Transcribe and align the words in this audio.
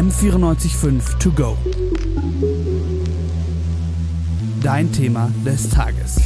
M945 0.00 1.18
To 1.18 1.30
Go. 1.30 1.58
Dein 4.62 4.90
Thema 4.90 5.30
des 5.44 5.68
Tages. 5.68 6.22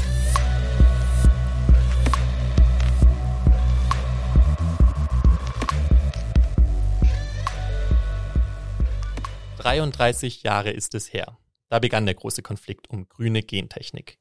Dreiunddreißig 9.59 10.45
Jahre 10.45 10.71
ist 10.71 10.95
es 10.95 11.13
her. 11.13 11.37
Da 11.69 11.81
begann 11.81 12.07
der 12.07 12.15
große 12.15 12.43
Konflikt 12.43 12.89
um 12.91 13.09
grüne 13.09 13.43
Gentechnik. 13.43 14.21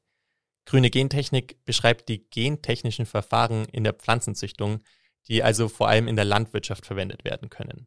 Grüne 0.66 0.90
Gentechnik 0.90 1.64
beschreibt 1.64 2.08
die 2.08 2.28
gentechnischen 2.28 3.06
Verfahren 3.06 3.66
in 3.66 3.84
der 3.84 3.92
Pflanzenzüchtung, 3.92 4.80
die 5.28 5.44
also 5.44 5.68
vor 5.68 5.86
allem 5.86 6.08
in 6.08 6.16
der 6.16 6.24
Landwirtschaft 6.24 6.84
verwendet 6.84 7.24
werden 7.24 7.50
können. 7.50 7.86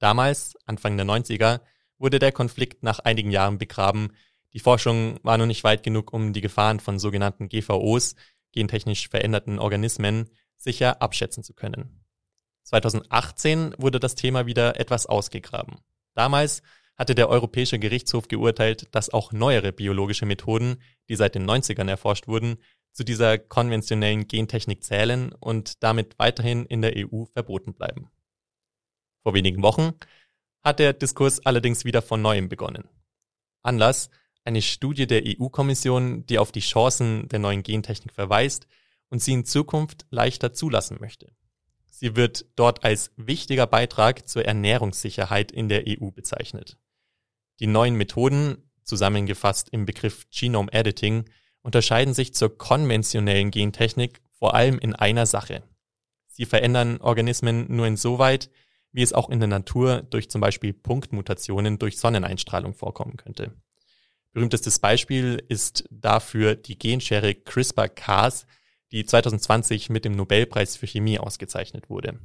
Damals, 0.00 0.56
Anfang 0.66 0.96
der 0.96 1.06
90er, 1.06 1.60
wurde 1.98 2.18
der 2.18 2.32
Konflikt 2.32 2.82
nach 2.82 2.98
einigen 3.00 3.30
Jahren 3.30 3.58
begraben. 3.58 4.08
Die 4.54 4.58
Forschung 4.58 5.20
war 5.22 5.38
noch 5.38 5.46
nicht 5.46 5.62
weit 5.62 5.82
genug, 5.82 6.12
um 6.12 6.32
die 6.32 6.40
Gefahren 6.40 6.80
von 6.80 6.98
sogenannten 6.98 7.48
GVOs, 7.48 8.16
gentechnisch 8.52 9.08
veränderten 9.08 9.58
Organismen, 9.58 10.28
sicher 10.56 11.00
abschätzen 11.02 11.44
zu 11.44 11.54
können. 11.54 12.04
2018 12.64 13.74
wurde 13.78 14.00
das 14.00 14.14
Thema 14.14 14.46
wieder 14.46 14.80
etwas 14.80 15.06
ausgegraben. 15.06 15.76
Damals 16.14 16.62
hatte 16.96 17.14
der 17.14 17.28
Europäische 17.28 17.78
Gerichtshof 17.78 18.28
geurteilt, 18.28 18.88
dass 18.94 19.10
auch 19.10 19.32
neuere 19.32 19.72
biologische 19.72 20.26
Methoden, 20.26 20.76
die 21.08 21.16
seit 21.16 21.34
den 21.34 21.48
90ern 21.48 21.88
erforscht 21.88 22.26
wurden, 22.26 22.56
zu 22.92 23.04
dieser 23.04 23.38
konventionellen 23.38 24.26
Gentechnik 24.28 24.82
zählen 24.82 25.32
und 25.32 25.82
damit 25.82 26.18
weiterhin 26.18 26.64
in 26.66 26.82
der 26.82 26.94
EU 26.96 27.24
verboten 27.24 27.74
bleiben. 27.74 28.10
Vor 29.22 29.34
wenigen 29.34 29.62
Wochen 29.62 29.92
hat 30.62 30.78
der 30.78 30.92
Diskurs 30.92 31.44
allerdings 31.44 31.84
wieder 31.84 32.02
von 32.02 32.22
neuem 32.22 32.48
begonnen. 32.48 32.88
Anlass 33.62 34.10
eine 34.44 34.62
Studie 34.62 35.06
der 35.06 35.22
EU-Kommission, 35.24 36.26
die 36.26 36.38
auf 36.38 36.52
die 36.52 36.60
Chancen 36.60 37.28
der 37.28 37.38
neuen 37.38 37.62
Gentechnik 37.62 38.12
verweist 38.12 38.66
und 39.08 39.22
sie 39.22 39.32
in 39.32 39.44
Zukunft 39.44 40.06
leichter 40.10 40.52
zulassen 40.52 40.98
möchte. 41.00 41.32
Sie 41.86 42.16
wird 42.16 42.46
dort 42.56 42.84
als 42.84 43.12
wichtiger 43.16 43.66
Beitrag 43.66 44.26
zur 44.26 44.46
Ernährungssicherheit 44.46 45.52
in 45.52 45.68
der 45.68 45.84
EU 45.86 46.10
bezeichnet. 46.10 46.78
Die 47.60 47.66
neuen 47.66 47.94
Methoden, 47.96 48.70
zusammengefasst 48.84 49.68
im 49.70 49.84
Begriff 49.84 50.26
Genome 50.30 50.72
Editing, 50.72 51.26
unterscheiden 51.62 52.14
sich 52.14 52.32
zur 52.32 52.56
konventionellen 52.56 53.50
Gentechnik 53.50 54.22
vor 54.32 54.54
allem 54.54 54.78
in 54.78 54.94
einer 54.94 55.26
Sache. 55.26 55.62
Sie 56.28 56.46
verändern 56.46 56.98
Organismen 57.02 57.66
nur 57.68 57.86
insoweit, 57.86 58.48
wie 58.92 59.02
es 59.02 59.12
auch 59.12 59.28
in 59.30 59.40
der 59.40 59.48
Natur 59.48 60.02
durch 60.02 60.30
zum 60.30 60.40
Beispiel 60.40 60.72
Punktmutationen 60.72 61.78
durch 61.78 61.98
Sonneneinstrahlung 61.98 62.74
vorkommen 62.74 63.16
könnte. 63.16 63.54
Berühmtestes 64.32 64.78
Beispiel 64.78 65.42
ist 65.48 65.84
dafür 65.90 66.54
die 66.54 66.78
Genschere 66.78 67.34
CRISPR-Cas, 67.34 68.46
die 68.92 69.04
2020 69.04 69.90
mit 69.90 70.04
dem 70.04 70.12
Nobelpreis 70.12 70.76
für 70.76 70.86
Chemie 70.86 71.18
ausgezeichnet 71.18 71.90
wurde. 71.90 72.18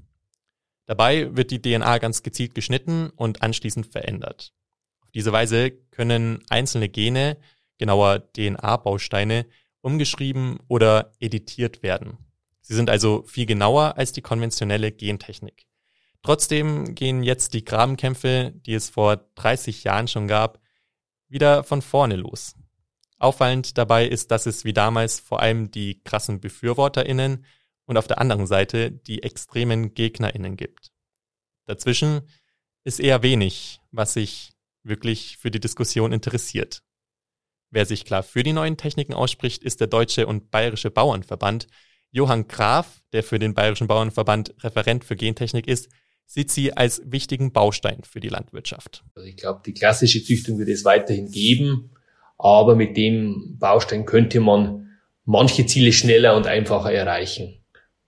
Dabei 0.85 1.35
wird 1.35 1.51
die 1.51 1.61
DNA 1.61 1.97
ganz 1.97 2.21
gezielt 2.21 2.53
geschnitten 2.53 3.09
und 3.09 3.41
anschließend 3.41 3.87
verändert. 3.87 4.53
Auf 5.01 5.11
diese 5.11 5.31
Weise 5.31 5.71
können 5.71 6.43
einzelne 6.49 6.89
Gene 6.89 7.37
genauer 7.77 8.31
DNA-Bausteine, 8.33 9.45
umgeschrieben 9.81 10.59
oder 10.67 11.13
editiert 11.19 11.83
werden. 11.83 12.17
Sie 12.61 12.73
sind 12.73 12.89
also 12.89 13.23
viel 13.23 13.45
genauer 13.45 13.97
als 13.97 14.13
die 14.13 14.21
konventionelle 14.21 14.91
Gentechnik. 14.91 15.67
Trotzdem 16.25 16.95
gehen 16.95 17.21
jetzt 17.21 17.53
die 17.53 17.63
Grabenkämpfe, 17.63 18.51
die 18.65 18.73
es 18.73 18.89
vor 18.89 19.17
30 19.35 19.83
Jahren 19.83 20.07
schon 20.07 20.27
gab, 20.27 20.59
wieder 21.27 21.63
von 21.63 21.83
vorne 21.83 22.15
los. 22.15 22.55
Auffallend 23.19 23.77
dabei 23.77 24.07
ist, 24.07 24.31
dass 24.31 24.47
es 24.47 24.65
wie 24.65 24.73
damals 24.73 25.19
vor 25.19 25.39
allem 25.39 25.69
die 25.69 26.01
krassen 26.03 26.39
BefürworterInnen 26.39 27.45
und 27.85 27.97
auf 27.97 28.07
der 28.07 28.17
anderen 28.17 28.47
Seite 28.47 28.89
die 28.89 29.21
extremen 29.21 29.93
GegnerInnen 29.93 30.57
gibt. 30.57 30.91
Dazwischen 31.67 32.27
ist 32.83 32.99
eher 32.99 33.21
wenig, 33.21 33.79
was 33.91 34.13
sich 34.13 34.53
wirklich 34.81 35.37
für 35.37 35.51
die 35.51 35.59
Diskussion 35.59 36.11
interessiert. 36.11 36.81
Wer 37.69 37.85
sich 37.85 38.03
klar 38.03 38.23
für 38.23 38.41
die 38.41 38.53
neuen 38.53 38.77
Techniken 38.77 39.13
ausspricht, 39.13 39.63
ist 39.63 39.79
der 39.79 39.87
Deutsche 39.87 40.25
und 40.25 40.49
Bayerische 40.49 40.89
Bauernverband. 40.89 41.67
Johann 42.09 42.47
Graf, 42.47 43.03
der 43.11 43.21
für 43.21 43.37
den 43.37 43.53
Bayerischen 43.53 43.85
Bauernverband 43.85 44.55
Referent 44.63 45.05
für 45.05 45.15
Gentechnik 45.15 45.67
ist, 45.67 45.87
sieht 46.25 46.51
sie 46.51 46.73
als 46.73 47.01
wichtigen 47.05 47.51
Baustein 47.51 48.01
für 48.03 48.19
die 48.19 48.29
Landwirtschaft. 48.29 49.03
Also 49.15 49.27
ich 49.27 49.37
glaube, 49.37 49.61
die 49.65 49.73
klassische 49.73 50.23
Züchtung 50.23 50.57
wird 50.59 50.69
es 50.69 50.85
weiterhin 50.85 51.31
geben, 51.31 51.91
aber 52.37 52.75
mit 52.75 52.97
dem 52.97 53.57
Baustein 53.59 54.05
könnte 54.05 54.39
man 54.39 54.97
manche 55.23 55.65
Ziele 55.65 55.93
schneller 55.93 56.35
und 56.35 56.47
einfacher 56.47 56.91
erreichen. 56.91 57.63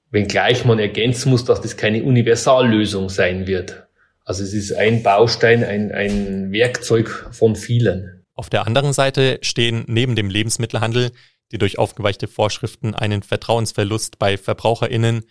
Wenngleich 0.09 0.65
man 0.65 0.79
ergänzen 0.79 1.29
muss, 1.29 1.45
dass 1.45 1.61
das 1.61 1.77
keine 1.77 2.03
Universallösung 2.03 3.09
sein 3.09 3.47
wird. 3.47 3.87
Also 4.23 4.43
es 4.43 4.53
ist 4.53 4.73
ein 4.73 5.03
Baustein, 5.03 5.63
ein, 5.63 5.91
ein 5.91 6.51
Werkzeug 6.51 7.29
von 7.31 7.55
vielen. 7.55 8.25
Auf 8.33 8.49
der 8.49 8.67
anderen 8.67 8.93
Seite 8.93 9.39
stehen 9.41 9.85
neben 9.87 10.15
dem 10.15 10.29
Lebensmittelhandel, 10.29 11.11
die 11.51 11.57
durch 11.57 11.79
aufgeweichte 11.79 12.27
Vorschriften 12.27 12.93
einen 12.93 13.23
Vertrauensverlust 13.23 14.19
bei 14.19 14.37
Verbraucherinnen 14.37 15.23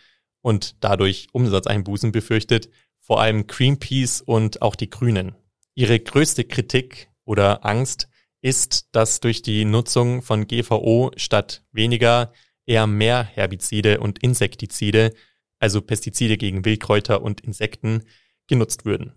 und 0.46 0.76
dadurch 0.78 1.26
Umsatzeinbußen 1.32 2.12
befürchtet, 2.12 2.70
vor 3.00 3.20
allem 3.20 3.48
Greenpeace 3.48 4.20
und 4.20 4.62
auch 4.62 4.76
die 4.76 4.88
Grünen. 4.88 5.34
Ihre 5.74 5.98
größte 5.98 6.44
Kritik 6.44 7.10
oder 7.24 7.66
Angst 7.66 8.08
ist, 8.42 8.86
dass 8.92 9.18
durch 9.18 9.42
die 9.42 9.64
Nutzung 9.64 10.22
von 10.22 10.46
GVO 10.46 11.10
statt 11.16 11.64
weniger 11.72 12.32
eher 12.64 12.86
mehr 12.86 13.24
Herbizide 13.24 13.98
und 13.98 14.20
Insektizide, 14.22 15.14
also 15.58 15.82
Pestizide 15.82 16.36
gegen 16.36 16.64
Wildkräuter 16.64 17.22
und 17.22 17.40
Insekten, 17.40 18.04
genutzt 18.46 18.84
würden. 18.84 19.14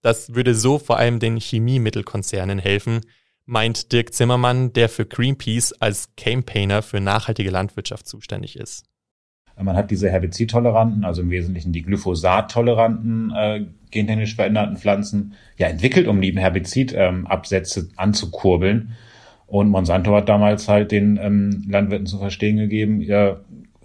Das 0.00 0.34
würde 0.34 0.54
so 0.54 0.78
vor 0.78 0.96
allem 0.96 1.18
den 1.20 1.38
Chemiemittelkonzernen 1.38 2.58
helfen, 2.58 3.02
meint 3.44 3.92
Dirk 3.92 4.14
Zimmermann, 4.14 4.72
der 4.72 4.88
für 4.88 5.04
Greenpeace 5.04 5.72
als 5.72 6.08
Campaigner 6.16 6.80
für 6.80 7.00
nachhaltige 7.00 7.50
Landwirtschaft 7.50 8.08
zuständig 8.08 8.56
ist. 8.56 8.86
Man 9.60 9.76
hat 9.76 9.90
diese 9.90 10.10
Herbizidtoleranten, 10.10 11.04
also 11.04 11.22
im 11.22 11.30
Wesentlichen 11.30 11.72
die 11.72 11.82
Glyphosat-toleranten 11.82 13.32
äh, 13.36 13.64
gentechnisch 13.90 14.34
veränderten 14.34 14.76
Pflanzen, 14.76 15.34
ja 15.58 15.68
entwickelt, 15.68 16.08
um 16.08 16.20
die 16.20 16.36
Herbizidabsätze 16.36 17.80
ähm, 17.80 17.90
anzukurbeln. 17.96 18.94
Und 19.46 19.68
Monsanto 19.68 20.14
hat 20.14 20.28
damals 20.28 20.68
halt 20.68 20.90
den 20.90 21.18
ähm, 21.22 21.64
Landwirten 21.68 22.06
zu 22.06 22.18
verstehen 22.18 22.56
gegeben, 22.56 23.00
ihr 23.00 23.44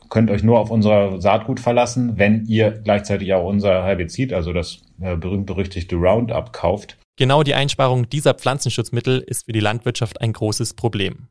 könnt 0.10 0.32
euch 0.32 0.44
nur 0.44 0.60
auf 0.60 0.72
unser 0.72 1.22
Saatgut 1.22 1.60
verlassen, 1.60 2.18
wenn 2.18 2.46
ihr 2.48 2.72
gleichzeitig 2.72 3.34
auch 3.34 3.48
unser 3.48 3.84
Herbizid, 3.84 4.34
also 4.34 4.54
das 4.54 4.82
äh, 5.00 5.16
berühmt-berüchtigte 5.16 5.96
Roundup 5.96 6.52
kauft. 6.52 6.98
Genau 7.18 7.44
die 7.44 7.54
Einsparung 7.54 8.10
dieser 8.10 8.34
Pflanzenschutzmittel 8.34 9.20
ist 9.20 9.46
für 9.46 9.52
die 9.52 9.60
Landwirtschaft 9.60 10.22
ein 10.22 10.34
großes 10.34 10.74
Problem. 10.74 11.28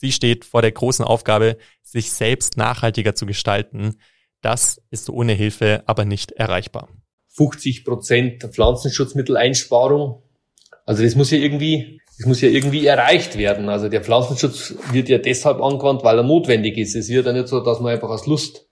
Sie 0.00 0.12
steht 0.12 0.44
vor 0.44 0.62
der 0.62 0.70
großen 0.70 1.04
Aufgabe, 1.04 1.56
sich 1.82 2.12
selbst 2.12 2.56
nachhaltiger 2.56 3.16
zu 3.16 3.26
gestalten. 3.26 3.96
Das 4.42 4.80
ist 4.90 5.10
ohne 5.10 5.32
Hilfe 5.32 5.82
aber 5.86 6.04
nicht 6.04 6.30
erreichbar. 6.30 6.88
50 7.30 7.84
Prozent 7.84 8.44
Pflanzenschutzmitteleinsparung. 8.44 10.22
Also 10.86 11.02
das 11.02 11.16
muss 11.16 11.32
ja 11.32 11.38
irgendwie, 11.38 12.00
das 12.16 12.28
muss 12.28 12.40
ja 12.40 12.48
irgendwie 12.48 12.86
erreicht 12.86 13.36
werden. 13.38 13.68
Also 13.68 13.88
der 13.88 14.04
Pflanzenschutz 14.04 14.76
wird 14.92 15.08
ja 15.08 15.18
deshalb 15.18 15.60
angewandt, 15.60 16.04
weil 16.04 16.18
er 16.18 16.22
notwendig 16.22 16.78
ist. 16.78 16.94
Es 16.94 17.08
wird 17.08 17.26
ja 17.26 17.32
nicht 17.32 17.48
so, 17.48 17.58
dass 17.58 17.80
man 17.80 17.92
einfach 17.92 18.08
aus 18.08 18.28
Lust 18.28 18.68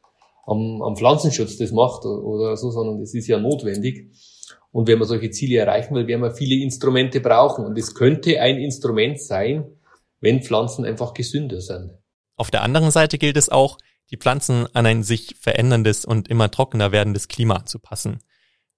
am, 0.46 0.80
am 0.80 0.94
Pflanzenschutz 0.96 1.56
das 1.56 1.72
macht 1.72 2.04
oder 2.04 2.56
so, 2.56 2.70
sondern 2.70 3.02
es 3.02 3.14
ist 3.14 3.26
ja 3.26 3.40
notwendig. 3.40 4.12
Und 4.70 4.86
wenn 4.86 5.00
man 5.00 5.08
solche 5.08 5.30
Ziele 5.30 5.58
erreichen 5.58 5.96
will, 5.96 6.06
werden 6.06 6.22
wir 6.22 6.30
viele 6.30 6.62
Instrumente 6.62 7.18
brauchen. 7.18 7.64
Und 7.64 7.76
es 7.76 7.96
könnte 7.96 8.40
ein 8.40 8.58
Instrument 8.58 9.20
sein, 9.20 9.64
wenn 10.20 10.42
Pflanzen 10.42 10.84
einfach 10.84 11.14
gesünder 11.14 11.60
sind. 11.60 11.90
Auf 12.36 12.50
der 12.50 12.62
anderen 12.62 12.90
Seite 12.90 13.18
gilt 13.18 13.36
es 13.36 13.48
auch, 13.48 13.78
die 14.10 14.16
Pflanzen 14.16 14.66
an 14.74 14.86
ein 14.86 15.02
sich 15.02 15.36
veränderndes 15.40 16.04
und 16.04 16.28
immer 16.28 16.50
trockener 16.50 16.92
werdendes 16.92 17.28
Klima 17.28 17.64
zu 17.66 17.78
passen. 17.78 18.18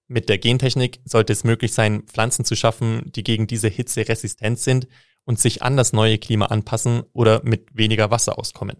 Mit 0.07 0.27
der 0.27 0.39
Gentechnik 0.39 1.01
sollte 1.05 1.33
es 1.33 1.43
möglich 1.43 1.73
sein, 1.73 2.03
Pflanzen 2.03 2.45
zu 2.45 2.55
schaffen, 2.55 3.11
die 3.13 3.23
gegen 3.23 3.45
diese 3.45 3.67
Hitze 3.67 4.07
resistent 4.09 4.59
sind 4.59 4.87
und 5.23 5.39
sich 5.39 5.61
an 5.61 5.77
das 5.77 5.93
neue 5.93 6.17
Klima 6.17 6.47
anpassen 6.47 7.03
oder 7.13 7.41
mit 7.43 7.77
weniger 7.77 8.09
Wasser 8.09 8.39
auskommen. 8.39 8.77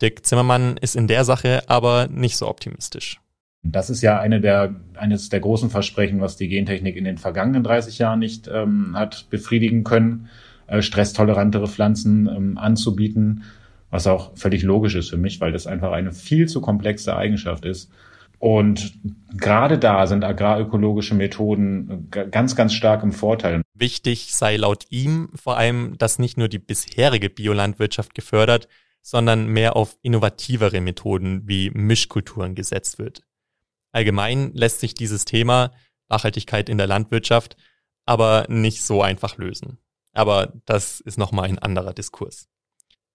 Dirk 0.00 0.24
Zimmermann 0.24 0.78
ist 0.78 0.96
in 0.96 1.08
der 1.08 1.24
Sache 1.24 1.68
aber 1.68 2.08
nicht 2.08 2.36
so 2.38 2.48
optimistisch. 2.48 3.20
Das 3.62 3.90
ist 3.90 4.00
ja 4.00 4.18
eine 4.18 4.40
der, 4.40 4.76
eines 4.94 5.28
der 5.28 5.40
großen 5.40 5.70
Versprechen, 5.70 6.20
was 6.20 6.36
die 6.36 6.48
Gentechnik 6.48 6.96
in 6.96 7.04
den 7.04 7.18
vergangenen 7.18 7.64
30 7.64 7.98
Jahren 7.98 8.20
nicht 8.20 8.48
ähm, 8.48 8.96
hat 8.96 9.26
befriedigen 9.28 9.84
können, 9.84 10.28
äh, 10.66 10.82
stresstolerantere 10.82 11.68
Pflanzen 11.68 12.28
ähm, 12.28 12.58
anzubieten, 12.58 13.44
was 13.90 14.06
auch 14.06 14.36
völlig 14.36 14.62
logisch 14.62 14.94
ist 14.94 15.10
für 15.10 15.16
mich, 15.16 15.40
weil 15.40 15.52
das 15.52 15.66
einfach 15.66 15.92
eine 15.92 16.12
viel 16.12 16.48
zu 16.48 16.60
komplexe 16.60 17.16
Eigenschaft 17.16 17.64
ist. 17.64 17.90
Und 18.38 18.92
gerade 19.34 19.78
da 19.78 20.06
sind 20.06 20.22
agrarökologische 20.22 21.14
Methoden 21.14 22.10
ganz, 22.10 22.54
ganz 22.54 22.74
stark 22.74 23.02
im 23.02 23.12
Vorteil. 23.12 23.62
Wichtig 23.72 24.34
sei 24.34 24.56
laut 24.56 24.84
ihm 24.90 25.30
vor 25.34 25.56
allem, 25.56 25.96
dass 25.96 26.18
nicht 26.18 26.36
nur 26.36 26.48
die 26.48 26.58
bisherige 26.58 27.30
Biolandwirtschaft 27.30 28.14
gefördert, 28.14 28.68
sondern 29.00 29.46
mehr 29.46 29.76
auf 29.76 29.96
innovativere 30.02 30.80
Methoden 30.80 31.42
wie 31.46 31.70
Mischkulturen 31.70 32.54
gesetzt 32.54 32.98
wird. 32.98 33.22
Allgemein 33.92 34.52
lässt 34.52 34.80
sich 34.80 34.92
dieses 34.92 35.24
Thema 35.24 35.70
Nachhaltigkeit 36.08 36.68
in 36.68 36.76
der 36.76 36.86
Landwirtschaft 36.86 37.56
aber 38.06 38.46
nicht 38.48 38.82
so 38.82 39.02
einfach 39.02 39.36
lösen. 39.36 39.78
Aber 40.16 40.54
das 40.64 41.00
ist 41.00 41.18
nochmal 41.18 41.46
ein 41.46 41.58
anderer 41.58 41.92
Diskurs. 41.92 42.48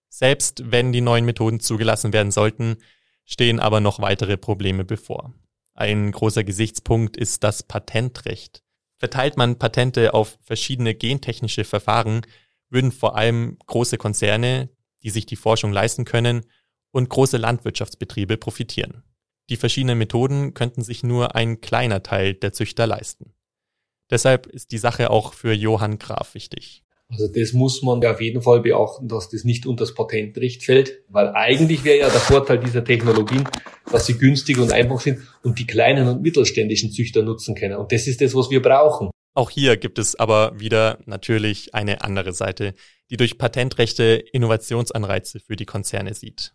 Selbst 0.08 0.62
wenn 0.72 0.92
die 0.92 1.02
neuen 1.02 1.26
Methoden 1.26 1.60
zugelassen 1.60 2.14
werden 2.14 2.32
sollten, 2.32 2.78
stehen 3.26 3.60
aber 3.60 3.80
noch 3.80 4.00
weitere 4.00 4.38
Probleme 4.38 4.86
bevor. 4.86 5.34
Ein 5.74 6.12
großer 6.12 6.44
Gesichtspunkt 6.44 7.18
ist 7.18 7.44
das 7.44 7.64
Patentrecht. 7.64 8.62
Verteilt 8.98 9.36
man 9.36 9.58
Patente 9.58 10.14
auf 10.14 10.38
verschiedene 10.44 10.94
gentechnische 10.94 11.64
Verfahren, 11.64 12.22
würden 12.70 12.92
vor 12.92 13.16
allem 13.16 13.58
große 13.66 13.98
Konzerne, 13.98 14.70
die 15.02 15.10
sich 15.10 15.26
die 15.26 15.38
Forschung 15.38 15.74
leisten 15.74 16.06
können, 16.06 16.46
und 16.92 17.10
große 17.10 17.38
Landwirtschaftsbetriebe 17.38 18.38
profitieren. 18.38 19.02
Die 19.50 19.58
verschiedenen 19.58 19.98
Methoden 19.98 20.54
könnten 20.54 20.84
sich 20.84 21.02
nur 21.02 21.36
ein 21.36 21.62
kleiner 21.62 22.04
Teil 22.04 22.36
der 22.36 22.54
Züchter 22.54 22.86
leisten. 22.86 23.34
Deshalb 24.12 24.46
ist 24.46 24.72
die 24.72 24.78
Sache 24.78 25.10
auch 25.10 25.34
für 25.34 25.54
Johann 25.54 25.98
Graf 25.98 26.36
wichtig. 26.36 26.84
Also 27.12 27.28
das 27.28 27.52
muss 27.52 27.82
man 27.82 28.04
auf 28.06 28.22
jeden 28.22 28.42
Fall 28.42 28.62
beachten, 28.62 29.10
dass 29.10 29.30
das 29.30 29.44
nicht 29.44 29.66
unter 29.66 29.84
das 29.84 29.94
Patentrecht 29.94 30.64
fällt, 30.64 31.04
weil 31.10 31.30
eigentlich 31.30 31.84
wäre 31.84 32.00
ja 32.00 32.10
der 32.10 32.22
Vorteil 32.22 32.60
dieser 32.60 32.84
Technologien, 32.84 33.44
dass 33.92 34.06
sie 34.06 34.18
günstig 34.18 34.58
und 34.60 34.72
einfach 34.72 35.02
sind 35.02 35.20
und 35.44 35.60
die 35.60 35.68
kleinen 35.68 36.08
und 36.08 36.22
mittelständischen 36.22 36.92
Züchter 36.92 37.22
nutzen 37.22 37.54
können. 37.54 37.76
Und 37.76 37.92
das 37.92 38.08
ist 38.08 38.22
das, 38.22 38.34
was 38.34 38.50
wir 38.50 38.62
brauchen. 38.62 39.12
Auch 39.34 39.50
hier 39.50 39.78
gibt 39.78 40.00
es 40.00 40.16
aber 40.16 40.58
wieder 40.60 41.00
natürlich 41.06 41.74
eine 41.74 42.02
andere 42.02 42.34
Seite, 42.34 42.74
die 43.10 43.18
durch 43.18 43.38
Patentrechte 43.38 44.24
Innovationsanreize 44.32 45.42
für 45.42 45.58
die 45.58 45.66
Konzerne 45.66 46.14
sieht. 46.14 46.54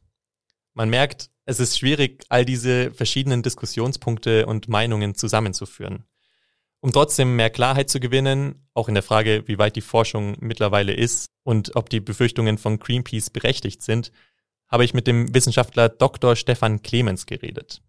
Man 0.73 0.88
merkt, 0.88 1.31
es 1.44 1.61
ist 1.61 1.79
schwierig, 1.79 2.25
all 2.29 2.44
diese 2.44 2.91
verschiedenen 2.93 3.43
Diskussionspunkte 3.43 4.47
und 4.47 4.69
Meinungen 4.69 5.14
zusammenzuführen. 5.14 6.05
Um 6.87 6.93
trotzdem 6.93 7.35
mehr 7.35 7.50
Klarheit 7.50 7.91
zu 7.91 7.99
gewinnen, 7.99 8.65
auch 8.73 8.87
in 8.87 8.94
der 8.94 9.03
Frage, 9.03 9.43
wie 9.49 9.59
weit 9.59 9.75
die 9.75 9.81
Forschung 9.81 10.37
mittlerweile 10.38 10.93
ist 10.94 11.27
und 11.43 11.75
ob 11.75 11.91
die 11.91 11.99
Befürchtungen 11.99 12.59
von 12.59 12.79
Greenpeace 12.79 13.31
berechtigt 13.31 13.83
sind, 13.83 14.12
habe 14.69 14.85
ich 14.85 14.94
mit 14.94 15.09
dem 15.09 15.35
Wissenschaftler 15.35 15.88
Dr. 15.88 16.37
Stefan 16.37 16.83
Clemens 16.83 17.27
geredet. 17.27 17.83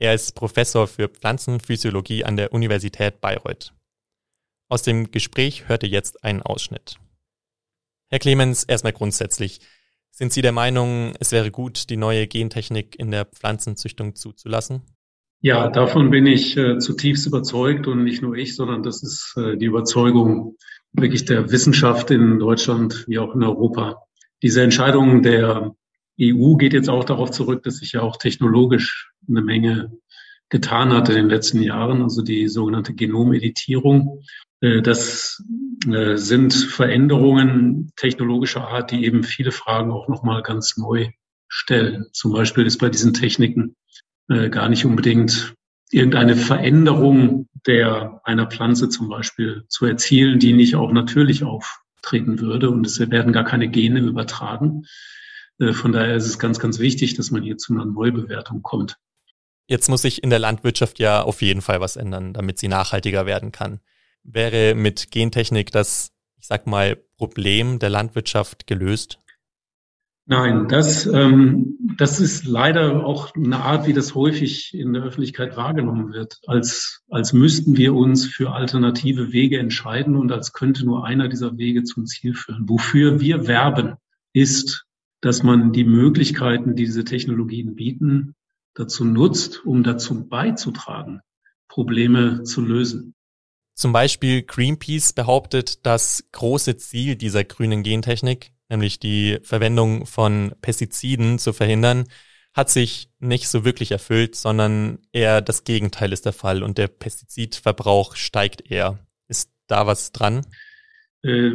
Er 0.00 0.12
ist 0.12 0.32
Professor 0.34 0.88
für 0.88 1.08
Pflanzenphysiologie 1.08 2.24
an 2.24 2.36
der 2.36 2.52
Universität 2.52 3.20
Bayreuth. 3.20 3.74
Aus 4.68 4.82
dem 4.82 5.12
Gespräch 5.12 5.68
hörte 5.68 5.86
jetzt 5.86 6.24
einen 6.24 6.42
Ausschnitt. 6.42 6.96
Herr 8.08 8.18
Clemens, 8.18 8.64
erstmal 8.64 8.92
grundsätzlich. 8.92 9.60
Sind 10.10 10.32
Sie 10.32 10.42
der 10.42 10.50
Meinung, 10.50 11.14
es 11.20 11.30
wäre 11.30 11.52
gut, 11.52 11.90
die 11.90 11.96
neue 11.96 12.26
Gentechnik 12.26 12.98
in 12.98 13.12
der 13.12 13.24
Pflanzenzüchtung 13.24 14.16
zuzulassen? 14.16 14.82
Ja, 15.44 15.68
davon 15.68 16.10
bin 16.10 16.24
ich 16.26 16.56
äh, 16.56 16.78
zutiefst 16.78 17.26
überzeugt 17.26 17.88
und 17.88 18.04
nicht 18.04 18.22
nur 18.22 18.36
ich, 18.36 18.54
sondern 18.54 18.84
das 18.84 19.02
ist 19.02 19.34
äh, 19.36 19.56
die 19.56 19.66
Überzeugung 19.66 20.56
wirklich 20.92 21.24
der 21.24 21.50
Wissenschaft 21.50 22.12
in 22.12 22.38
Deutschland 22.38 23.04
wie 23.08 23.18
auch 23.18 23.34
in 23.34 23.42
Europa. 23.42 24.04
Diese 24.40 24.62
Entscheidung 24.62 25.22
der 25.22 25.74
EU 26.20 26.54
geht 26.54 26.74
jetzt 26.74 26.88
auch 26.88 27.02
darauf 27.02 27.32
zurück, 27.32 27.64
dass 27.64 27.78
sich 27.78 27.90
ja 27.90 28.02
auch 28.02 28.18
technologisch 28.18 29.10
eine 29.28 29.42
Menge 29.42 29.90
getan 30.48 30.92
hat 30.92 31.08
in 31.08 31.16
den 31.16 31.28
letzten 31.28 31.60
Jahren, 31.60 32.02
also 32.02 32.22
die 32.22 32.46
sogenannte 32.46 32.94
Genomeditierung. 32.94 34.22
Äh, 34.60 34.80
das 34.80 35.42
äh, 35.92 36.14
sind 36.18 36.54
Veränderungen 36.54 37.90
technologischer 37.96 38.68
Art, 38.68 38.92
die 38.92 39.04
eben 39.04 39.24
viele 39.24 39.50
Fragen 39.50 39.90
auch 39.90 40.06
nochmal 40.06 40.42
ganz 40.42 40.76
neu 40.76 41.08
stellen. 41.48 42.06
Zum 42.12 42.32
Beispiel 42.32 42.64
ist 42.64 42.78
bei 42.78 42.90
diesen 42.90 43.12
Techniken 43.12 43.74
äh, 44.32 44.50
gar 44.50 44.68
nicht 44.68 44.84
unbedingt 44.84 45.54
irgendeine 45.90 46.36
Veränderung 46.36 47.48
der 47.66 48.20
einer 48.24 48.46
Pflanze 48.46 48.88
zum 48.88 49.08
Beispiel 49.08 49.64
zu 49.68 49.86
erzielen, 49.86 50.38
die 50.38 50.52
nicht 50.52 50.74
auch 50.74 50.90
natürlich 50.90 51.44
auftreten 51.44 52.40
würde. 52.40 52.70
Und 52.70 52.86
es 52.86 52.98
werden 52.98 53.32
gar 53.32 53.44
keine 53.44 53.68
Gene 53.68 54.00
übertragen. 54.00 54.86
Äh, 55.58 55.72
von 55.72 55.92
daher 55.92 56.16
ist 56.16 56.26
es 56.26 56.38
ganz, 56.38 56.58
ganz 56.58 56.78
wichtig, 56.78 57.14
dass 57.14 57.30
man 57.30 57.42
hier 57.42 57.58
zu 57.58 57.72
einer 57.72 57.84
Neubewertung 57.84 58.62
kommt. 58.62 58.96
Jetzt 59.68 59.88
muss 59.88 60.02
sich 60.02 60.22
in 60.22 60.30
der 60.30 60.40
Landwirtschaft 60.40 60.98
ja 60.98 61.22
auf 61.22 61.40
jeden 61.40 61.62
Fall 61.62 61.80
was 61.80 61.96
ändern, 61.96 62.32
damit 62.32 62.58
sie 62.58 62.68
nachhaltiger 62.68 63.26
werden 63.26 63.52
kann. 63.52 63.80
Wäre 64.24 64.74
mit 64.74 65.10
Gentechnik 65.10 65.70
das, 65.70 66.12
ich 66.38 66.46
sag 66.46 66.66
mal, 66.66 66.96
Problem 67.16 67.78
der 67.78 67.90
Landwirtschaft 67.90 68.66
gelöst? 68.66 69.18
Nein, 70.26 70.68
das, 70.68 71.04
ähm, 71.06 71.76
das 71.98 72.20
ist 72.20 72.46
leider 72.46 73.04
auch 73.04 73.34
eine 73.34 73.58
Art, 73.58 73.88
wie 73.88 73.92
das 73.92 74.14
häufig 74.14 74.72
in 74.72 74.92
der 74.92 75.02
Öffentlichkeit 75.02 75.56
wahrgenommen 75.56 76.12
wird, 76.12 76.38
als, 76.46 77.02
als 77.10 77.32
müssten 77.32 77.76
wir 77.76 77.94
uns 77.94 78.26
für 78.26 78.52
alternative 78.52 79.32
Wege 79.32 79.58
entscheiden 79.58 80.14
und 80.14 80.30
als 80.30 80.52
könnte 80.52 80.84
nur 80.84 81.04
einer 81.04 81.28
dieser 81.28 81.58
Wege 81.58 81.82
zum 81.82 82.06
Ziel 82.06 82.34
führen. 82.34 82.68
Wofür 82.68 83.20
wir 83.20 83.48
werben, 83.48 83.96
ist, 84.32 84.86
dass 85.20 85.42
man 85.42 85.72
die 85.72 85.84
Möglichkeiten, 85.84 86.76
die 86.76 86.84
diese 86.84 87.04
Technologien 87.04 87.74
bieten, 87.74 88.34
dazu 88.74 89.04
nutzt, 89.04 89.66
um 89.66 89.82
dazu 89.82 90.28
beizutragen, 90.28 91.20
Probleme 91.68 92.44
zu 92.44 92.60
lösen. 92.60 93.14
Zum 93.74 93.92
Beispiel 93.92 94.42
Greenpeace 94.42 95.14
behauptet, 95.14 95.84
das 95.84 96.28
große 96.32 96.76
Ziel 96.76 97.16
dieser 97.16 97.42
grünen 97.42 97.82
Gentechnik 97.82 98.52
nämlich 98.72 98.98
die 98.98 99.38
Verwendung 99.42 100.06
von 100.06 100.54
Pestiziden 100.60 101.38
zu 101.38 101.52
verhindern, 101.52 102.06
hat 102.54 102.70
sich 102.70 103.10
nicht 103.20 103.48
so 103.48 103.64
wirklich 103.64 103.92
erfüllt, 103.92 104.34
sondern 104.34 104.98
eher 105.12 105.40
das 105.40 105.64
Gegenteil 105.64 106.12
ist 106.12 106.26
der 106.26 106.32
Fall 106.32 106.62
und 106.62 106.78
der 106.78 106.88
Pestizidverbrauch 106.88 108.16
steigt 108.16 108.70
eher. 108.70 108.98
Ist 109.28 109.50
da 109.68 109.86
was 109.86 110.12
dran? 110.12 110.44
Äh, 111.22 111.52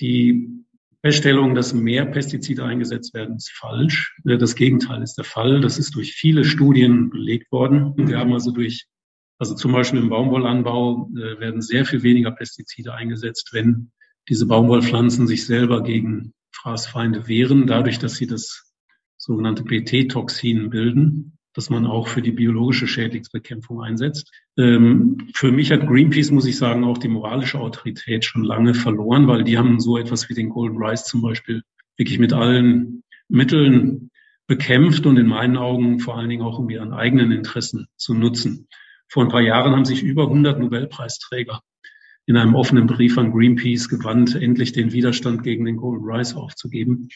die 0.00 0.64
Feststellung, 1.02 1.54
dass 1.54 1.72
mehr 1.72 2.04
Pestizide 2.04 2.64
eingesetzt 2.64 3.14
werden, 3.14 3.36
ist 3.36 3.52
falsch. 3.52 4.16
Äh, 4.26 4.36
das 4.36 4.56
Gegenteil 4.56 5.02
ist 5.02 5.14
der 5.14 5.24
Fall. 5.24 5.60
Das 5.60 5.78
ist 5.78 5.94
durch 5.94 6.12
viele 6.12 6.44
Studien 6.44 7.10
belegt 7.10 7.50
worden. 7.52 7.94
Wir 7.96 8.18
haben 8.18 8.32
also 8.32 8.50
durch, 8.50 8.86
also 9.38 9.54
zum 9.54 9.72
Beispiel 9.72 10.00
im 10.00 10.10
Baumwollanbau 10.10 11.10
äh, 11.14 11.40
werden 11.40 11.62
sehr 11.62 11.86
viel 11.86 12.02
weniger 12.02 12.32
Pestizide 12.32 12.92
eingesetzt, 12.92 13.50
wenn 13.52 13.90
diese 14.28 14.46
Baumwollpflanzen 14.46 15.26
sich 15.26 15.46
selber 15.46 15.82
gegen 15.82 16.34
Fraßfeinde 16.56 17.28
wehren, 17.28 17.66
dadurch, 17.66 17.98
dass 17.98 18.16
sie 18.16 18.26
das 18.26 18.72
sogenannte 19.16 19.64
PT-Toxin 19.64 20.70
bilden, 20.70 21.38
das 21.54 21.70
man 21.70 21.86
auch 21.86 22.08
für 22.08 22.22
die 22.22 22.32
biologische 22.32 22.86
Schädlingsbekämpfung 22.86 23.80
einsetzt. 23.80 24.30
Ähm, 24.58 25.28
für 25.34 25.52
mich 25.52 25.70
hat 25.72 25.86
Greenpeace, 25.86 26.30
muss 26.30 26.46
ich 26.46 26.58
sagen, 26.58 26.84
auch 26.84 26.98
die 26.98 27.08
moralische 27.08 27.58
Autorität 27.58 28.24
schon 28.24 28.44
lange 28.44 28.74
verloren, 28.74 29.26
weil 29.26 29.42
die 29.42 29.56
haben 29.56 29.80
so 29.80 29.96
etwas 29.96 30.28
wie 30.28 30.34
den 30.34 30.50
Golden 30.50 30.76
Rice 30.76 31.04
zum 31.04 31.22
Beispiel 31.22 31.62
wirklich 31.96 32.18
mit 32.18 32.32
allen 32.32 33.02
Mitteln 33.28 34.10
bekämpft 34.46 35.06
und 35.06 35.16
in 35.16 35.26
meinen 35.26 35.56
Augen 35.56 35.98
vor 35.98 36.16
allen 36.16 36.28
Dingen 36.28 36.42
auch 36.42 36.58
um 36.58 36.70
ihren 36.70 36.92
eigenen 36.92 37.32
Interessen 37.32 37.88
zu 37.96 38.14
nutzen. 38.14 38.68
Vor 39.08 39.24
ein 39.24 39.30
paar 39.30 39.40
Jahren 39.40 39.72
haben 39.72 39.84
sich 39.84 40.02
über 40.02 40.24
100 40.24 40.58
Nobelpreisträger 40.58 41.62
in 42.26 42.36
einem 42.36 42.54
offenen 42.54 42.86
Brief 42.86 43.16
an 43.18 43.32
Greenpeace 43.32 43.88
gewandt, 43.88 44.34
endlich 44.34 44.72
den 44.72 44.92
Widerstand 44.92 45.42
gegen 45.42 45.64
den 45.64 45.76
Golden 45.76 46.04
Rice 46.04 46.34
aufzugeben. 46.34 47.08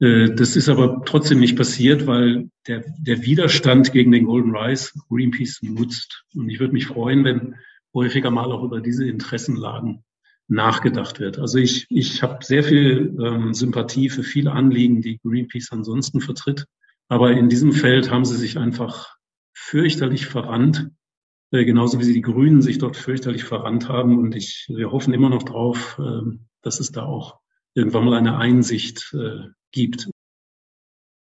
Äh, 0.00 0.30
das 0.34 0.56
ist 0.56 0.68
aber 0.68 1.02
trotzdem 1.04 1.38
nicht 1.38 1.56
passiert, 1.56 2.06
weil 2.06 2.48
der, 2.66 2.84
der 2.98 3.24
Widerstand 3.24 3.92
gegen 3.92 4.10
den 4.10 4.24
Golden 4.24 4.56
Rice 4.56 4.94
Greenpeace 5.08 5.60
nutzt. 5.62 6.24
Und 6.34 6.48
ich 6.48 6.60
würde 6.60 6.72
mich 6.72 6.86
freuen, 6.86 7.24
wenn 7.24 7.54
häufiger 7.92 8.30
mal 8.30 8.50
auch 8.50 8.64
über 8.64 8.80
diese 8.80 9.06
Interessenlagen 9.06 10.02
nachgedacht 10.48 11.20
wird. 11.20 11.38
Also 11.38 11.58
ich, 11.58 11.86
ich 11.90 12.22
habe 12.22 12.44
sehr 12.44 12.64
viel 12.64 13.16
ähm, 13.20 13.54
Sympathie 13.54 14.10
für 14.10 14.22
viele 14.22 14.52
Anliegen, 14.52 15.00
die 15.00 15.18
Greenpeace 15.22 15.72
ansonsten 15.72 16.20
vertritt. 16.20 16.66
Aber 17.08 17.32
in 17.32 17.48
diesem 17.48 17.72
Feld 17.72 18.10
haben 18.10 18.24
sie 18.24 18.36
sich 18.36 18.58
einfach 18.58 19.16
fürchterlich 19.54 20.26
verrannt 20.26 20.90
äh, 21.54 21.64
genauso 21.64 22.00
wie 22.00 22.04
sie 22.04 22.14
die 22.14 22.20
Grünen 22.20 22.62
sich 22.62 22.78
dort 22.78 22.96
fürchterlich 22.96 23.44
verrannt 23.44 23.88
haben. 23.88 24.18
Und 24.18 24.34
ich, 24.34 24.66
wir 24.68 24.90
hoffen 24.90 25.14
immer 25.14 25.30
noch 25.30 25.44
drauf, 25.44 26.00
äh, 26.00 26.36
dass 26.62 26.80
es 26.80 26.90
da 26.90 27.04
auch 27.04 27.38
irgendwann 27.74 28.04
mal 28.04 28.18
eine 28.18 28.36
Einsicht 28.36 29.14
äh, 29.14 29.50
gibt. 29.70 30.10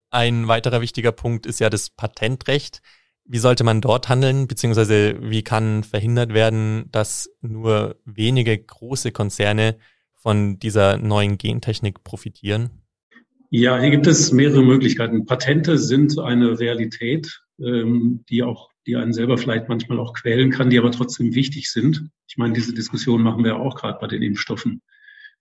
Ein 0.10 0.48
weiterer 0.48 0.82
wichtiger 0.82 1.12
Punkt 1.12 1.46
ist 1.46 1.60
ja 1.60 1.70
das 1.70 1.92
Patentrecht. 1.92 2.82
Wie 3.26 3.38
sollte 3.38 3.64
man 3.64 3.82
dort 3.82 4.10
handeln, 4.10 4.48
beziehungsweise 4.48 5.18
wie 5.22 5.44
kann 5.44 5.84
verhindert 5.84 6.34
werden, 6.34 6.90
dass 6.92 7.30
nur 7.42 8.00
wenige 8.06 8.58
große 8.58 9.12
Konzerne 9.12 9.78
von 10.16 10.58
dieser 10.58 10.98
neuen 10.98 11.38
Gentechnik 11.38 12.04
profitieren? 12.04 12.82
Ja, 13.50 13.80
hier 13.80 13.92
gibt 13.92 14.08
es 14.08 14.32
mehrere 14.32 14.64
Möglichkeiten. 14.64 15.26
Patente 15.26 15.78
sind 15.78 16.18
eine 16.18 16.60
Realität, 16.60 17.42
ähm, 17.60 18.26
die 18.30 18.44
auch 18.44 18.70
die 18.88 18.96
einen 18.96 19.13
selber 19.13 19.38
vielleicht 19.38 19.67
manchmal 19.67 20.00
auch 20.00 20.13
quälen 20.13 20.50
kann, 20.50 20.70
die 20.70 20.79
aber 20.79 20.91
trotzdem 20.91 21.36
wichtig 21.36 21.70
sind. 21.70 22.10
Ich 22.27 22.38
meine, 22.38 22.53
diese 22.53 22.74
Diskussion 22.74 23.22
machen 23.22 23.44
wir 23.44 23.58
auch 23.58 23.75
gerade 23.75 24.00
bei 24.00 24.08
den 24.08 24.24
Impfstoffen 24.24 24.82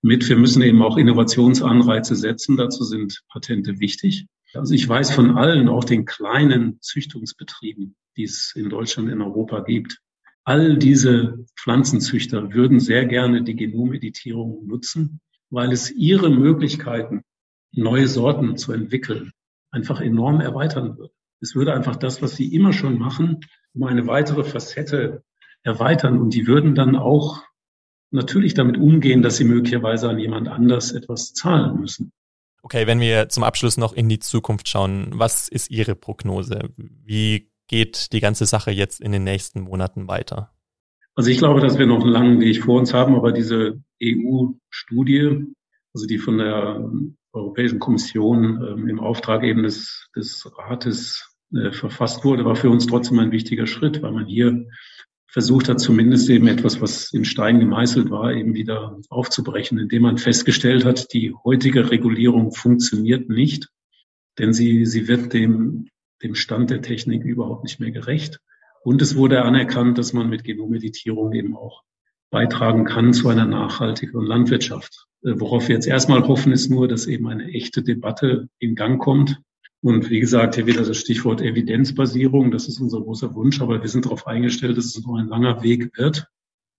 mit. 0.03 0.29
Wir 0.29 0.37
müssen 0.37 0.63
eben 0.63 0.83
auch 0.83 0.97
Innovationsanreize 0.97 2.17
setzen. 2.17 2.57
Dazu 2.57 2.85
sind 2.85 3.23
Patente 3.29 3.79
wichtig. 3.79 4.27
Also 4.53 4.75
ich 4.75 4.89
weiß 4.89 5.13
von 5.13 5.37
allen, 5.37 5.69
auch 5.69 5.85
den 5.85 6.05
kleinen 6.05 6.81
Züchtungsbetrieben, 6.81 7.95
die 8.17 8.25
es 8.25 8.53
in 8.57 8.69
Deutschland, 8.69 9.11
in 9.11 9.23
Europa 9.23 9.61
gibt. 9.61 10.01
All 10.45 10.77
diese 10.77 11.45
Pflanzenzüchter 11.57 12.53
würden 12.53 12.81
sehr 12.81 13.07
gerne 13.07 13.43
die 13.43 13.57
Genomeditierung 13.57 14.67
nutzen, 14.67 15.21
weil 15.51 15.73
es 15.73 15.91
ihre 15.91 16.31
Möglichkeiten, 16.31 17.23
neue 17.73 18.09
Sorten 18.09 18.57
zu 18.57 18.73
entwickeln, 18.73 19.33
einfach 19.71 20.01
enorm 20.01 20.41
erweitern 20.41 20.97
würde. 20.99 21.16
Es 21.41 21.55
würde 21.55 21.75
einfach 21.75 21.97
das, 21.97 22.23
was 22.23 22.37
sie 22.37 22.55
immer 22.55 22.73
schon 22.73 22.99
machen, 22.99 23.41
um 23.75 23.85
eine 23.85 24.07
weitere 24.07 24.45
Facette 24.45 25.23
erweitern. 25.63 26.19
Und 26.19 26.35
die 26.35 26.47
würden 26.47 26.75
dann 26.75 26.97
auch 26.97 27.43
natürlich 28.11 28.55
damit 28.55 28.79
umgehen, 28.79 29.23
dass 29.23 29.37
sie 29.37 29.45
möglicherweise 29.45 30.09
an 30.09 30.19
jemand 30.19 30.49
anders 30.49 30.93
etwas 30.93 31.35
zahlen 31.35 31.81
müssen. 31.81 32.13
Okay, 32.63 32.87
wenn 32.87 33.01
wir 33.01 33.29
zum 33.29 33.45
Abschluss 33.45 33.77
noch 33.77 33.93
in 33.93 34.09
die 34.09 34.19
Zukunft 34.19 34.69
schauen, 34.69 35.11
was 35.13 35.49
ist 35.49 35.71
Ihre 35.71 35.95
Prognose? 35.95 36.71
Wie 36.77 37.51
geht 37.69 38.13
die 38.13 38.21
ganze 38.21 38.47
Sache 38.47 38.71
jetzt 38.71 39.01
in 39.01 39.13
den 39.13 39.25
nächsten 39.25 39.61
Monaten 39.61 40.09
weiter? 40.09 40.53
Also 41.15 41.31
ich 41.31 41.39
glaube, 41.39 41.61
dass 41.61 41.79
wir 41.79 41.87
noch 41.87 42.03
einen 42.03 42.13
langen 42.13 42.41
Weg 42.41 42.63
vor 42.63 42.79
uns 42.79 42.93
haben, 42.93 43.15
aber 43.15 43.33
diese 43.33 43.81
EU-Studie, 44.03 45.47
also 45.95 46.07
die 46.07 46.19
von 46.19 46.39
der 46.39 46.91
Europäischen 47.37 47.79
Kommission 47.79 48.63
ähm, 48.67 48.89
im 48.89 49.01
Auftrag 49.01 49.45
eben 49.45 49.63
des, 49.63 50.09
des 50.17 50.51
Rates 50.57 51.37
äh, 51.55 51.71
verfasst 51.71 52.25
wurde, 52.25 52.45
war 52.45 52.57
für 52.57 52.71
uns 52.71 52.87
trotzdem 52.87 53.19
ein 53.19 53.33
wichtiger 53.33 53.67
Schritt, 53.67 54.03
weil 54.03 54.13
man 54.13 54.27
hier 54.27 54.67
versucht 55.29 55.69
hat, 55.69 55.81
zumindest 55.81 56.31
eben 56.31 56.47
etwas, 56.49 56.81
was 56.81 57.13
in 57.13 57.25
Stein 57.25 57.61
gemeißelt 57.61 58.11
war, 58.11 58.33
eben 58.33 58.55
wieder 58.55 58.99
aufzubrechen, 59.11 59.79
indem 59.79 60.03
man 60.03 60.19
festgestellt 60.19 60.85
hat, 60.85 61.13
die 61.13 61.35
heutige 61.45 61.91
Regulierung 61.91 62.53
funktioniert 62.53 63.29
nicht, 63.29 63.69
denn 64.39 64.53
sie, 64.55 64.87
sie 64.87 65.09
wird 65.09 65.35
dem, 65.35 65.89
dem 66.23 66.35
Stand 66.35 66.71
der 66.71 66.81
Technik 66.81 67.25
überhaupt 67.25 67.65
nicht 67.65 67.81
mehr 67.81 67.91
gerecht. 67.91 68.41
Und 68.83 69.03
es 69.03 69.17
wurde 69.17 69.43
anerkannt, 69.43 69.99
dass 69.99 70.13
man 70.13 70.31
mit 70.31 70.45
Genomeditierung 70.45 71.33
eben 71.33 71.57
auch 71.57 71.83
beitragen 72.31 72.85
kann 72.85 73.13
zu 73.13 73.29
einer 73.29 73.47
nachhaltigeren 73.47 74.25
Landwirtschaft. 74.25 75.07
Äh, 75.27 75.41
worauf 75.41 75.69
wir 75.69 75.75
jetzt 75.75 75.89
erstmal 75.89 76.27
hoffen, 76.27 76.53
ist 76.53 76.71
nur, 76.71 76.89
dass 76.89 77.07
eben 77.07 77.29
eine 77.29 77.49
echte 77.49 77.83
Debatte 77.83 78.49
in 78.59 78.75
Gang 78.75 79.01
kommt. 79.01 79.41
Und 79.83 80.09
wie 80.09 80.21
gesagt, 80.21 80.55
hier 80.55 80.67
wieder 80.67 80.85
das 80.85 80.97
Stichwort 80.97 81.43
Evidenzbasierung. 81.43 82.51
Das 82.51 82.69
ist 82.69 82.81
unser 82.81 83.01
großer 83.01 83.35
Wunsch, 83.35 83.61
aber 83.61 83.83
wir 83.83 83.89
sind 83.89 84.07
darauf 84.07 84.27
eingestellt, 84.27 84.79
dass 84.79 84.87
es 84.87 85.05
noch 85.05 85.17
ein 85.17 85.29
langer 85.29 85.63
Weg 85.63 85.97
wird. 85.99 86.29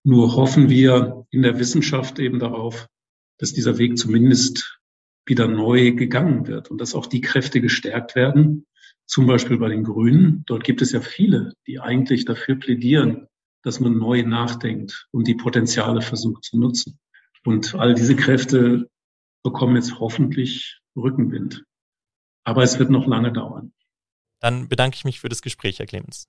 Nur 0.04 0.36
hoffen 0.36 0.70
wir 0.70 1.26
in 1.30 1.42
der 1.42 1.60
Wissenschaft 1.60 2.20
eben 2.20 2.40
darauf, 2.40 2.88
dass 3.38 3.54
dieser 3.54 3.78
Weg 3.78 3.98
zumindest 3.98 4.80
wieder 5.26 5.48
neu 5.48 5.92
gegangen 5.92 6.48
wird 6.48 6.72
und 6.72 6.80
dass 6.80 6.96
auch 6.96 7.06
die 7.06 7.22
Kräfte 7.22 7.62
gestärkt 7.62 8.16
werden. 8.16 8.66
Zum 9.06 9.28
Beispiel 9.28 9.58
bei 9.58 9.70
den 9.70 9.84
Grünen. 9.84 10.44
Dort 10.48 10.64
gibt 10.64 10.82
es 10.82 10.92
ja 10.92 11.02
viele, 11.02 11.54
die 11.66 11.80
eigentlich 11.80 12.26
dafür 12.26 12.56
plädieren, 12.56 13.28
dass 13.64 13.80
man 13.80 13.98
neu 13.98 14.24
nachdenkt 14.24 15.08
und 15.12 15.28
die 15.28 15.36
Potenziale 15.36 16.02
versucht 16.02 16.46
zu 16.46 16.58
nutzen. 16.58 17.00
Und 17.46 17.76
all 17.76 17.94
diese 17.94 18.16
Kräfte 18.16 18.90
bekommen 19.44 19.76
jetzt 19.76 20.00
hoffentlich 20.00 20.80
Rückenwind. 20.96 21.64
Aber 22.44 22.64
es 22.64 22.80
wird 22.80 22.90
noch 22.90 23.08
lange 23.08 23.32
dauern. 23.32 23.74
Dann 24.40 24.68
bedanke 24.68 24.96
ich 24.96 25.06
mich 25.06 25.20
für 25.20 25.30
das 25.30 25.42
Gespräch, 25.42 25.80
Herr 25.80 25.86
Clemens. 25.86 26.28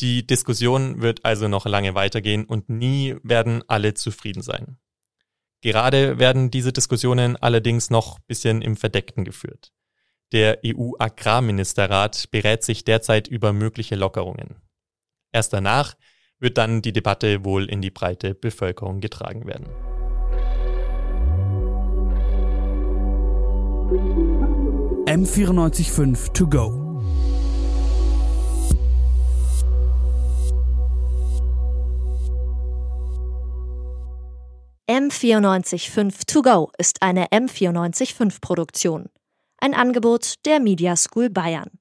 Die 0.00 0.26
Diskussion 0.26 1.02
wird 1.02 1.24
also 1.24 1.46
noch 1.48 1.66
lange 1.66 1.94
weitergehen 1.94 2.46
und 2.46 2.68
nie 2.68 3.16
werden 3.22 3.62
alle 3.68 3.94
zufrieden 3.94 4.42
sein. 4.42 4.78
Gerade 5.60 6.18
werden 6.18 6.50
diese 6.50 6.72
Diskussionen 6.72 7.36
allerdings 7.36 7.90
noch 7.90 8.18
ein 8.18 8.24
bisschen 8.26 8.62
im 8.62 8.76
Verdeckten 8.76 9.24
geführt. 9.24 9.72
Der 10.32 10.60
EU-Agrarministerrat 10.64 12.30
berät 12.30 12.64
sich 12.64 12.84
derzeit 12.84 13.28
über 13.28 13.52
mögliche 13.52 13.94
Lockerungen. 13.94 14.56
Erst 15.32 15.52
danach 15.52 15.96
wird 16.40 16.58
dann 16.58 16.82
die 16.82 16.92
Debatte 16.92 17.44
wohl 17.44 17.66
in 17.66 17.80
die 17.80 17.90
breite 17.90 18.34
Bevölkerung 18.34 19.00
getragen 19.00 19.46
werden. 19.46 19.66
M945 25.06 26.32
to 26.32 26.46
go. 26.46 26.90
M945 34.88 36.26
to 36.26 36.42
go 36.42 36.70
ist 36.78 37.02
eine 37.02 37.26
M945 37.26 38.40
Produktion. 38.40 39.06
Ein 39.58 39.74
Angebot 39.74 40.34
der 40.46 40.60
Media 40.60 40.96
School 40.96 41.28
Bayern. 41.30 41.79